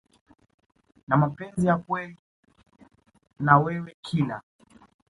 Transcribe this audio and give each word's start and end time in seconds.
na 1.07 1.17
mapenzi 1.17 1.67
ya 1.67 1.77
kweli 1.77 2.17
na 3.39 3.57
wewe 3.57 3.95
Kila 4.01 4.41